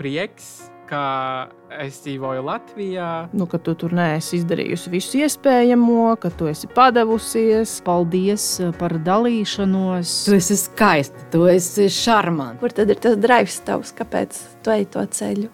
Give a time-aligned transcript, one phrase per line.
[0.00, 3.10] prieks, ka es dzīvoju Latvijā.
[3.36, 7.76] Nu, ka tu tur neesi izdarījusi visu iespējamo, ka tu esi padavusies.
[7.86, 10.14] Paldies eh, par dalīšanos.
[10.26, 12.58] Tu esi skaista, tu esi šarmants.
[12.62, 15.50] Kur tad ir tas drives tavs, kāpēc tu ej to ceļu?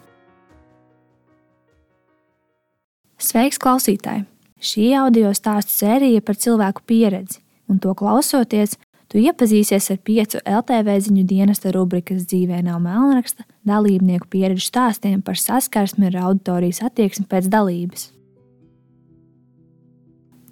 [3.17, 4.27] Sveiks, klausītāji!
[4.57, 8.73] Šī audio stāstu sērija par cilvēku pieredzi, un to klausoties,
[9.07, 15.39] Tu iepazīsies ar piecu LTV ziņu dienesta rubrikas dzīvē nav melnraksta dalībnieku pieredžu stāstiem par
[15.39, 18.09] saskarsmi ar auditorijas attieksmi pēc dalības.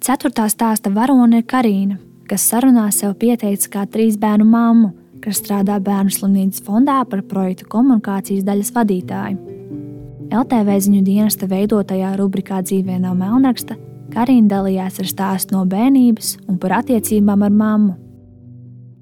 [0.00, 1.98] Ceturtā stāsta varone ir Karina,
[2.30, 7.68] kas sarunā sev pieteica kā trīs bērnu mammu, kas strādā bērnu slimnīcas fondā par projektu
[7.72, 9.56] komunikācijas daļas vadītāju.
[10.32, 13.76] LTV ziņu dienesta veidotajā rubrikā Dzīvē nav melnraksta
[14.14, 18.05] Karina dalījās ar stāstu no bērnības un par attiecībām ar mammu.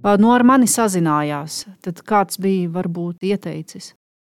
[0.04, 1.64] Nu, ar mani sazinājās.
[1.84, 3.94] Tad kāds bija varbūt ieteicis?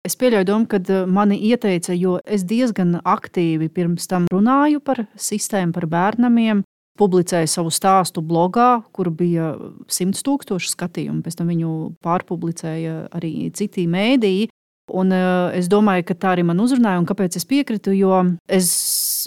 [0.05, 0.77] Es pieļauju domu, ka
[1.09, 6.61] mani ieteica, jo es diezgan aktīvi pirms tam runāju par sistēmu, par bērniem.
[6.95, 9.55] Publicēju savu stāstu blogā, kur bija
[9.91, 11.23] simts tūkstoši skatījumu.
[11.25, 11.71] Pēc tam viņu
[12.05, 14.47] pārpublicēja arī citi mēdīji.
[14.93, 17.01] Un es domāju, ka tā arī man uzrunāja.
[17.01, 17.91] Un kāpēc es piekritu?
[17.97, 18.69] Jo es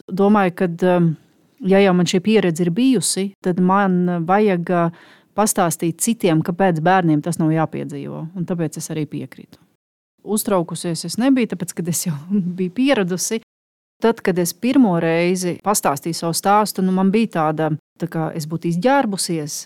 [0.06, 0.70] domāju, ka,
[1.66, 4.94] ja jau man šī pieredze ir bijusi, tad man vajag
[5.38, 8.26] pastāstīt citiem, kāpēc bērniem tas nav jāpiedzīvo.
[8.34, 9.60] Un tāpēc es arī piekrītu.
[10.28, 12.16] Uztraukusies es nebiju, tāpēc, kad es jau
[12.58, 13.42] biju pieradusi.
[14.02, 18.44] Tad, kad es pirmo reizi pastāstīju savu stāstu, nu, man bija tāda, tā kā es
[18.46, 19.56] būtu izģērbusies,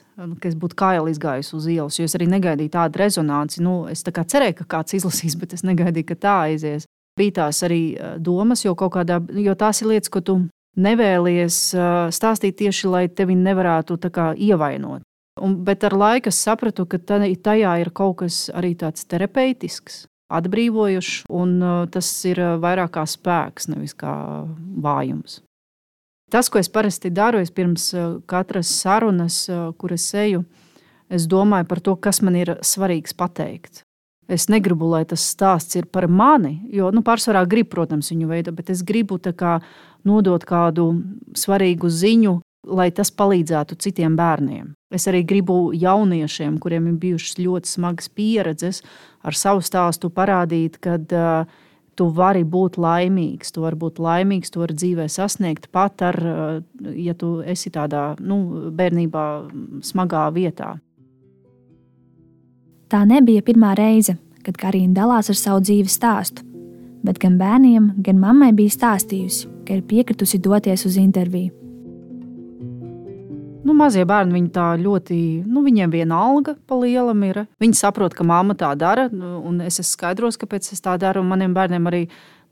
[0.41, 3.61] ka es būtu kaili izgājusi uz ielas, jo es arī negaidīju tādu rezonanci.
[3.61, 6.89] Nu, es tā cerēju, ka kāds izlasīs, bet es negaidīju, ka tā aizies.
[7.21, 7.83] Bija tās arī
[8.25, 10.39] domas, jo, kādā, jo tās ir lietas, ko tu
[10.81, 11.59] nevēlies
[12.17, 15.05] stāstīt tieši, lai tevi nevarētu kā, ievainot.
[15.41, 21.25] Un, bet ar laiku es sapratu, ka tajā ir kaut kas arī tāds terapeitisks, atbrīvojošs,
[21.33, 24.13] un uh, tas ir uh, vairāk kā spēks, nevis kā
[24.85, 25.41] vājums.
[26.33, 29.47] Tas, ko es parasti daru, es pirms uh, katras sarunas,
[29.81, 30.45] kuras eju,
[31.13, 33.85] es domāju par to, kas man ir svarīgs pateikt.
[34.33, 38.57] Es negribu, lai tas stāsts ir par mani, jo nu, pārsvarā gribu, protams, viņu veidot,
[38.57, 39.59] bet es gribu kā,
[40.05, 40.93] nodot kādu
[41.37, 44.73] svarīgu ziņu, lai tas palīdzētu citiem bērniem.
[44.93, 48.83] Es arī gribu jauniešiem, kuriem ir bijušas ļoti smagas pieredzes,
[49.25, 51.49] ar savu stāstu parādīt, ka uh,
[51.99, 53.53] tu vari būt laimīgs.
[53.55, 58.13] Tu vari būt laimīgs, tu vari dzīvē sasniegt pat ar, uh, ja tu esi tādā
[58.21, 59.27] nu, bērnībā
[59.87, 60.77] smagā vietā.
[62.93, 66.45] Tā nebija pirmā reize, kad Karina dalās ar savu dzīves stāstu,
[67.03, 71.62] bet gan bērniem, gan mammai bija stāstījusi, ka ir piekritusi doties uz interviju.
[73.63, 77.45] Nu, mazie bērni viņi tā ļoti, nu, viņiem viena alga pa lielam ir.
[77.63, 81.23] Viņi saprot, ka mamma tā dara, nu, un es skaidros, kāpēc es tā daru.
[81.27, 82.03] Maniem bērniem arī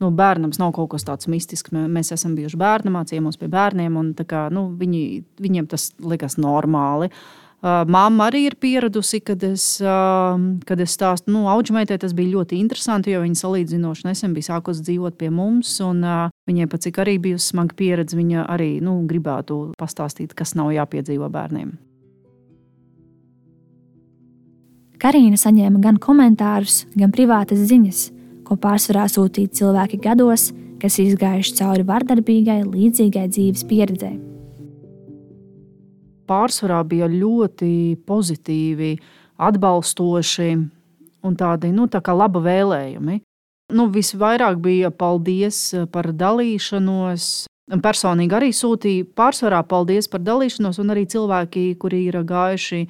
[0.01, 1.75] nu, bērnams nav kaut kas tāds mistisks.
[1.75, 5.05] Mēs esam bijuši bērni, mācījāmies pie bērniem, un kā, nu, viņi,
[5.43, 7.11] viņiem tas liekas normāli.
[7.11, 12.57] Uh, Māma arī ir pieradusi, kad es, kad es stāstu, nu, auģmeitai tas bija ļoti
[12.57, 16.01] interesanti, jo viņa salīdzinoši nesen bija sākusi dzīvot pie mums, un
[16.49, 21.29] viņai pat cik arī bijusi smaga pieredze, viņa arī nu, gribētu pastāstīt, kas nav jāpiedzīvo
[21.33, 21.77] bērniem.
[25.01, 28.09] Karina saņēma gan komentārus, gan privātas ziņas,
[28.45, 30.51] ko pārsvarā sūtīja cilvēki gados,
[30.81, 34.19] kas izgājuši cauri vardarbīgai, līdzīgai dzīves pieredzei
[36.31, 37.73] pārsvarā bija ļoti
[38.07, 38.95] pozitīvi,
[39.41, 40.51] atbalstoši
[41.27, 43.21] un tādi nu, tā laba vēlējumi.
[43.71, 47.31] Nu, visvairāk bija paldies par dalīšanos.
[47.71, 52.81] Personīgi arī sūtīja pārsvarā paldies par dalīšanos, un arī cilvēki, kuri ir gājuši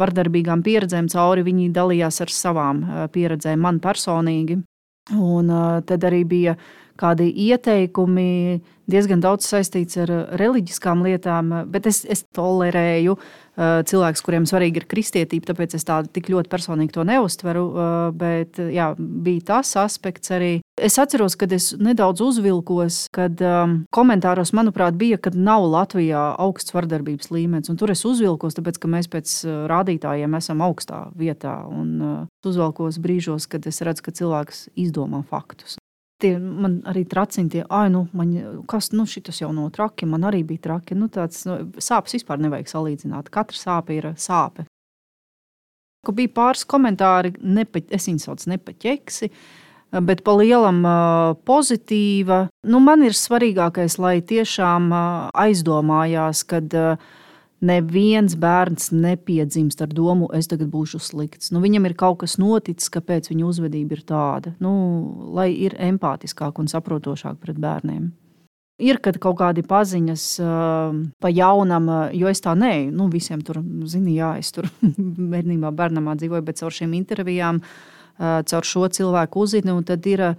[0.00, 4.62] vardarbīgām pieredzēm cauri, viņi dalījās ar savām eh, pieredzēm man personīgi.
[5.10, 6.52] Un uh, tad arī bija
[7.00, 8.60] kādi ieteikumi,
[8.92, 14.86] diezgan daudz saistīts ar reliģiskām lietām, bet es, es tolerēju uh, cilvēkus, kuriem svarīgi ir
[14.90, 17.64] kristietība, tāpēc es tādu tik ļoti personīgi to neuztveru.
[17.70, 20.52] Uh, bet jā, bija tas aspekts arī.
[20.80, 26.74] Es atceros, kad es nedaudz uzvilkos, kad um, komentāros, manuprāt, bija, ka nav Latvijā augsts
[26.76, 27.72] vardarbības līmenis.
[27.80, 29.36] Tur es uzvilkos, tāpēc ka mēs pēc
[29.70, 31.60] rādītājiem esam augstā vietā.
[31.68, 32.16] Un uh,
[32.46, 35.79] uzvilkos brīžos, kad es redzu, ka cilvēks izdomā faktus
[36.20, 38.34] tie man arī tracina, tie, ah, nu, man,
[38.70, 40.98] kas, nu, šis jau no traki, man arī bija traki.
[40.98, 43.32] Nu, tāds, nu, sāpes vispār nevajag salīdzināt.
[43.32, 44.66] Katra sāpe ir sāpe.
[46.06, 49.28] Ka bija pāris komentāri, nepa, es viņus saucu nepaķeksi,
[50.06, 50.80] bet pa lielam
[51.48, 52.46] pozitīva.
[52.64, 54.88] Nu, man ir svarīgākais, lai tiešām
[55.36, 56.72] aizdomājās, kad
[57.60, 61.50] Neviens bērns nepiedzimst ar domu, es tagad būšu slikts.
[61.52, 64.72] Nu, viņam ir kaut kas noticis, kāpēc viņa uzvedība ir tāda, nu,
[65.36, 68.08] lai ir empātiskāk un saprotošāk pret bērniem.
[68.80, 73.60] Ir kaut kādi paziņas uh, pa jaunam, uh, jo es tā nē, nu, visiem tur,
[73.84, 74.70] zini, jā, es tur
[75.34, 80.32] bērnībā, bērnamā dzīvoju, bet caur šīm intervijām, uh, caur šo cilvēku uzzinu, tad ir uh,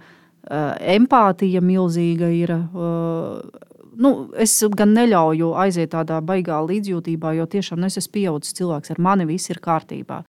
[0.50, 2.34] empātija milzīga.
[2.34, 8.16] Ir, uh, nu, es gan neļauju aiziet tādā baigā līdzjūtībā, jo tiešām nu, es esmu
[8.18, 10.22] pieaugušs cilvēks, ar mani viss ir kārtībā.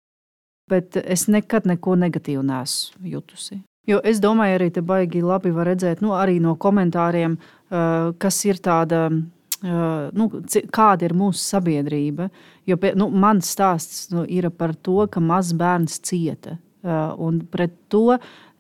[0.71, 3.59] Bet es nekad neko negatīvu neesmu jutusi.
[3.89, 6.13] Jo es domāju, arī te baigi labi var redzēt, nu,
[6.43, 7.37] no komentāriem,
[8.21, 10.27] kas ir tāda, nu,
[10.71, 12.29] kāda ir mūsu sabiedrība.
[12.69, 16.59] Jo nu, mans stāsts nu, ir par to, ka mazs bērns cieta.
[16.81, 18.17] Un pret to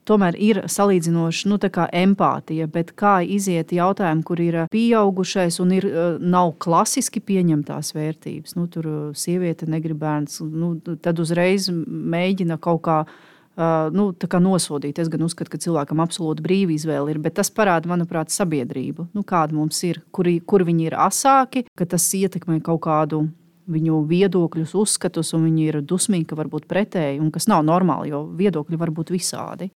[0.07, 6.17] tomēr ir salīdzinoši nu, empātija, bet kā iziet jautājumu, kur ir pieaugušais un ir, eh,
[6.19, 8.55] nav klasiski pieņemtās vērtības.
[8.55, 13.05] Nu, tur eh, sieviete negrib bērns, nu, tad uzreiz mēģina kaut kā.
[13.51, 14.97] Uh, nu, nosodīt.
[14.97, 19.23] Es gan uzskatu, ka cilvēkam absolūti brīva izvēle ir, bet tas parāda, manuprāt, sabiedrību, nu,
[19.27, 23.25] kāda mums ir, kur, kur viņi ir asāki, ka tas ietekmē kaut kādu
[23.71, 28.23] viņu viedokļus, uzskatus, un viņi ir dusmīgi, ka varbūt pretēji, un kas nav normāli, jo
[28.39, 29.69] viedokļi var būt visādi.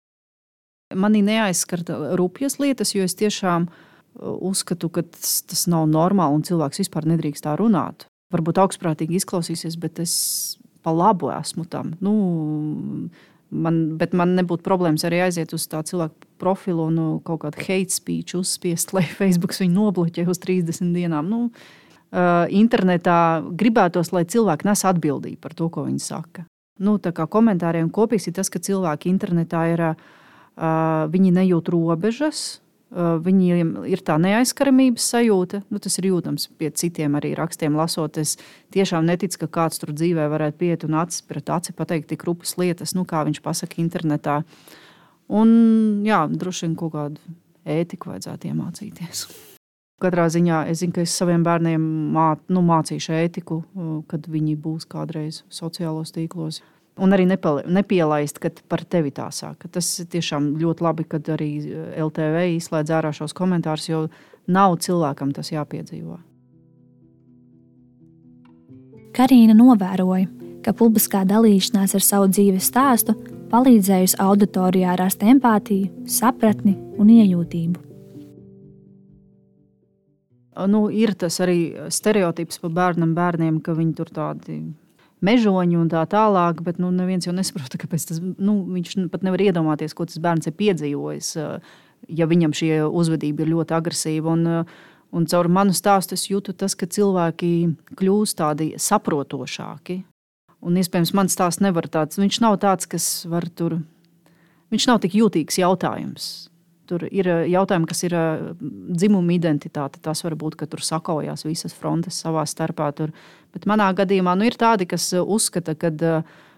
[0.94, 6.44] Manī neaizskata rupjas lietas, jo es tiešām uh, uzskatu, ka tas, tas nav normāli un
[6.46, 8.06] cilvēks vispār nedrīkst tā runāt.
[8.34, 10.14] Varbūt augstprātīgi izklausīsies, bet es
[10.86, 11.96] pa labu esmu tam.
[12.04, 12.14] Nu,
[13.50, 17.64] man, bet man nebūtu problēmas arī aiziet uz tā cilvēku profilu un nu, kaut kādu
[17.66, 21.32] hate speech uzspiest, lai Facebook viņu nobloķē uz 30 dienām.
[21.32, 26.46] Nu, uh, internetā gribētos, lai cilvēki nes atbildību par to, ko viņi saka.
[26.78, 30.14] Nu, komentāriem kopīgs ir tas, ka cilvēki internetā ir uh,
[30.56, 32.62] viņi nejūt robežas.
[32.96, 35.64] Viņiem ir tā neaizskaramības sajūta.
[35.74, 38.20] Nu, tas ir jūtams pie citiem arī rakstiem, lasot.
[38.22, 38.38] Es
[38.72, 42.56] tiešām neticu, ka kāds tur dzīvē varētu pieiet un acis pret aci pateikt tik rupas
[42.62, 44.44] lietas, nu, kā viņš pasakā internetā.
[45.28, 45.50] Un,
[46.06, 47.36] jā, droši vien kaut kādu
[47.66, 49.26] ētiku vajadzētu iemācīties.
[50.04, 51.84] Katrā ziņā es zinu, ka es saviem bērniem
[52.16, 53.62] mā, nu, mācīšu ētiku,
[54.12, 56.62] kad viņi būs kādreiz sociālos tīklos.
[56.96, 59.68] Un arī nepielaist, ka par tevi tā saka.
[59.68, 64.06] Tas tiešām ļoti labi, kad arī eh, LTV izslēdz ārā šos komentārus, jo
[64.48, 66.22] nav cilvēkam tas jāpiedzīvo.
[69.16, 70.28] Karina novēroja,
[70.64, 73.16] ka publiskā dalīšanās ar savu dzīves stāstu
[73.52, 77.84] palīdzējusi auditorijā rast empātiju, sapratni un iejūtību.
[80.72, 84.60] Nu, ir tas arī stereotips par bērnam, bērniem, ka viņi tur tādi
[85.24, 89.44] mežoņi un tā tālāk, bet nu, neviens jau nesaprot, kāpēc tas, nu, viņš pat nevar
[89.46, 91.78] iedomāties, ko tas bērns ir piedzīvojis, eh,
[92.10, 94.34] ja viņam šī uzvedība ir ļoti agresīva.
[94.34, 94.64] Un, eh,
[95.14, 100.04] un caur manu stāstu es jūtu tas, ka cilvēki kļūst tādi saprotošāki.
[100.66, 103.84] Un iespējams, mans stāsts nevar tāds, viņš nav tāds, kas var tur,
[104.72, 106.50] viņš nav tik jūtīgs jautājums.
[106.86, 108.18] Tur ir eh, jautājumi, kas ir
[108.60, 110.02] dzimuma identitāte.
[110.04, 112.92] Tas var būt, ka tur sakojās visas frontes savā starpā.
[112.96, 113.16] Tur
[113.56, 115.90] Bet manā gadījumā nu, ir tādi, kas uh, uzskata, ka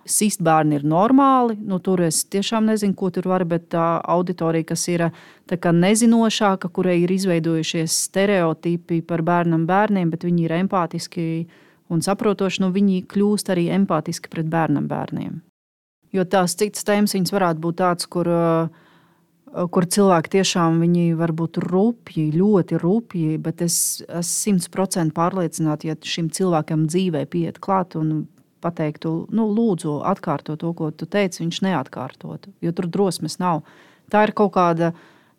[0.08, 1.58] sist bērni ir normāli.
[1.62, 5.06] Nu, tur es tiešām nezinu, ko tur var, bet tā auditorija, kas ir
[5.52, 11.28] nezinošāka, kurai ir izveidojušies stereotipi par bērnam, bērniem, bet viņi ir empātiski
[11.94, 15.38] un saprotoši, nu, viņi kļūst arī empātiski pret bērnam, bērniem.
[16.16, 18.87] Jo tās citas tēmas varētu būt tādas, kur uh,
[19.74, 20.82] kur cilvēki tiešām
[21.18, 27.60] var būt rupji, ļoti rupji, bet es esmu simtprocentīgi pārliecināta, ja šim cilvēkam dzīvē pieiet
[27.60, 28.28] klāt un
[28.62, 33.64] pateiktu, nu, lūdzu, atkārto to, ko tu teici, viņš neatkārtotu, jo tur drosmes nav.
[34.12, 34.94] Tā ir kaut kāda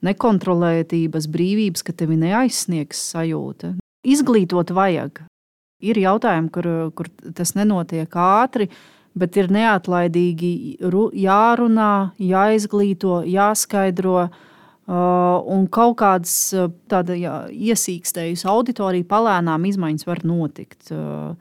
[0.06, 3.74] nekontrolētības, brīvības, ka tevi neaizsniegs sajūta.
[4.06, 5.24] Izglītot vajag.
[5.82, 8.68] Ir jautājumi, kur, kur tas nenotiek ātri,
[9.18, 10.78] bet ir neatlaidīgi
[11.22, 14.28] jārunā, jāizglīto, jāskaidro.
[14.88, 17.20] Uh, un kaut kādas uh, tādas
[17.52, 20.88] iesīkstējušas auditorija palēnām izmaiņas var notikt.
[20.96, 21.34] Uh,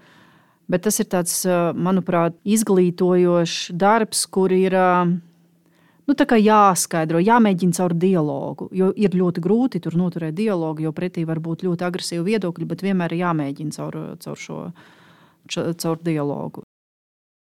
[0.67, 1.38] bet tas ir tāds,
[1.79, 8.67] manuprāt, izglītojošs darbs, kur ir nu, jāskaidro, jāmēģina caur dialogu.
[8.75, 12.83] Jo ir ļoti grūti tur noturēt dialogu, jo pretī var būt ļoti agresīvi viedokļi, bet
[12.83, 14.62] vienmēr ir jāmēģina caur, caur šo
[15.47, 16.66] caur dialogu.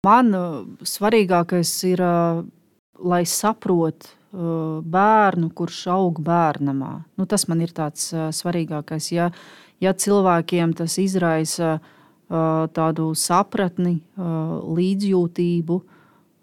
[0.02, 2.42] Man uh, svarīgākais ir, uh,
[3.06, 6.94] lai saprotu uh, bērnu, kurš aug bērnamā.
[7.20, 9.12] Nu, tas man ir tāds svarīgākais.
[9.14, 9.30] Ja,
[9.82, 11.80] ja cilvēkiem tas izraisa
[12.32, 15.76] tādu sapratni, līdzjūtību,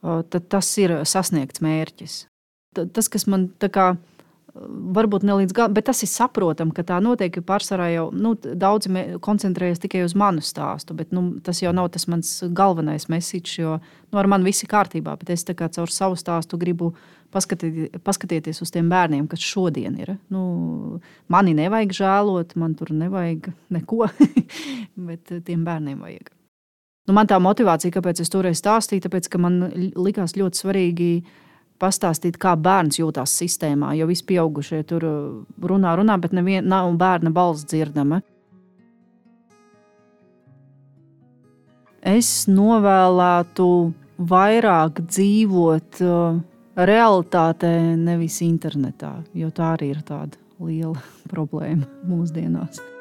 [0.04, 2.16] tad tas ir sasniegts mērķis.
[2.76, 3.86] Tas, kas man kā,
[4.66, 7.34] varbūt ne līdz galam, bet tas ir saprotami, ka tā notiek.
[7.46, 8.90] Pārsvarā jau nu, daudzi
[9.24, 13.76] koncentrējas tikai uz manu stāstu, bet nu, tas jau nav tas mans galvenais mesiķis, jo
[13.78, 15.16] nu, ar mani viss ir kārtībā.
[15.20, 16.92] Bet es caur savu stāstu gribu
[17.34, 20.16] paskatīt, paskatieties uz tiem bērniem, kas šodien ir.
[20.32, 24.08] Nu, mani nevajag žēlot, man tur nevajag neko,
[25.08, 26.32] bet tiem bērniem vajag.
[27.08, 29.62] Nu, man tā motivācija, kāpēc es toreiz stāstīju, tāpēc, ka man
[29.96, 31.12] likās ļoti svarīgi
[31.80, 33.94] pastāstīt, kā bērns jūtas sistēmā.
[33.98, 35.06] Jo visi pieaugušie tur
[35.62, 38.20] runā, runā, bet neviena nav bērna balss dzirdama.
[42.08, 43.66] Es novēlētu
[44.30, 46.38] vairāk dzīvot uh,
[46.78, 52.97] realitātē, nevis internetā, jo tā arī ir tāda liela problēma mūsdienās.